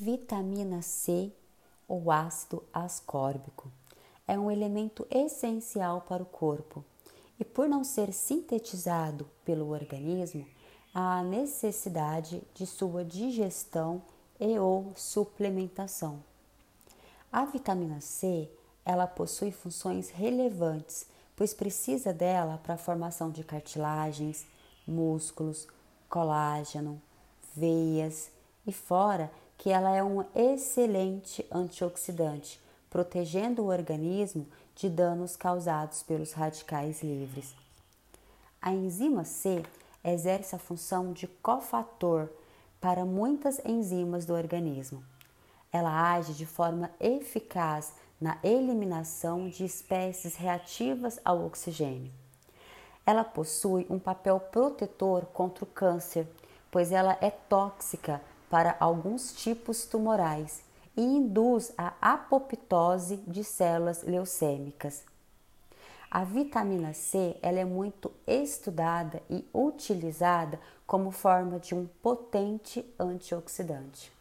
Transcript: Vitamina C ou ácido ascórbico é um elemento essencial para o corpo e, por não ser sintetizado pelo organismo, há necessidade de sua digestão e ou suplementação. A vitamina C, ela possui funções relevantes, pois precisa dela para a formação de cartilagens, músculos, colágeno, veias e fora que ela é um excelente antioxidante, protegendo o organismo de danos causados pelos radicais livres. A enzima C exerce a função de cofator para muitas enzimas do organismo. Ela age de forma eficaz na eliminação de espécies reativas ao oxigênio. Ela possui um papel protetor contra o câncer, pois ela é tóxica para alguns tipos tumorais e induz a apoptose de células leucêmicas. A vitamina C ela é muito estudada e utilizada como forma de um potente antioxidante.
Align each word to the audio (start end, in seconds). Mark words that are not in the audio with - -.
Vitamina 0.00 0.80
C 0.80 1.32
ou 1.88 2.12
ácido 2.12 2.62
ascórbico 2.72 3.68
é 4.28 4.38
um 4.38 4.48
elemento 4.48 5.04
essencial 5.10 6.02
para 6.02 6.22
o 6.22 6.26
corpo 6.26 6.84
e, 7.36 7.44
por 7.44 7.68
não 7.68 7.82
ser 7.82 8.12
sintetizado 8.12 9.28
pelo 9.44 9.70
organismo, 9.70 10.46
há 10.94 11.20
necessidade 11.24 12.40
de 12.54 12.64
sua 12.64 13.04
digestão 13.04 14.00
e 14.38 14.56
ou 14.56 14.92
suplementação. 14.94 16.22
A 17.32 17.44
vitamina 17.44 18.00
C, 18.00 18.48
ela 18.84 19.08
possui 19.08 19.50
funções 19.50 20.10
relevantes, 20.10 21.08
pois 21.34 21.52
precisa 21.52 22.12
dela 22.12 22.60
para 22.62 22.74
a 22.74 22.78
formação 22.78 23.32
de 23.32 23.42
cartilagens, 23.42 24.46
músculos, 24.86 25.66
colágeno, 26.08 27.02
veias 27.56 28.30
e 28.64 28.72
fora 28.72 29.28
que 29.58 29.70
ela 29.70 29.94
é 29.94 30.02
um 30.02 30.24
excelente 30.34 31.44
antioxidante, 31.50 32.60
protegendo 32.88 33.62
o 33.62 33.66
organismo 33.66 34.46
de 34.76 34.88
danos 34.88 35.34
causados 35.34 36.04
pelos 36.04 36.32
radicais 36.32 37.02
livres. 37.02 37.54
A 38.62 38.70
enzima 38.70 39.24
C 39.24 39.64
exerce 40.04 40.54
a 40.54 40.58
função 40.58 41.12
de 41.12 41.26
cofator 41.26 42.28
para 42.80 43.04
muitas 43.04 43.60
enzimas 43.64 44.24
do 44.24 44.32
organismo. 44.32 45.02
Ela 45.72 46.12
age 46.14 46.32
de 46.34 46.46
forma 46.46 46.90
eficaz 47.00 47.92
na 48.20 48.38
eliminação 48.42 49.48
de 49.48 49.64
espécies 49.64 50.36
reativas 50.36 51.18
ao 51.24 51.44
oxigênio. 51.44 52.12
Ela 53.04 53.24
possui 53.24 53.86
um 53.90 53.98
papel 53.98 54.38
protetor 54.38 55.26
contra 55.26 55.64
o 55.64 55.66
câncer, 55.66 56.28
pois 56.70 56.92
ela 56.92 57.18
é 57.20 57.30
tóxica 57.30 58.20
para 58.50 58.76
alguns 58.80 59.32
tipos 59.32 59.84
tumorais 59.84 60.62
e 60.96 61.02
induz 61.02 61.72
a 61.76 61.94
apoptose 62.00 63.18
de 63.18 63.44
células 63.44 64.02
leucêmicas. 64.02 65.04
A 66.10 66.24
vitamina 66.24 66.94
C 66.94 67.36
ela 67.42 67.60
é 67.60 67.64
muito 67.64 68.10
estudada 68.26 69.22
e 69.28 69.44
utilizada 69.52 70.58
como 70.86 71.10
forma 71.10 71.58
de 71.58 71.74
um 71.74 71.86
potente 72.02 72.84
antioxidante. 72.98 74.17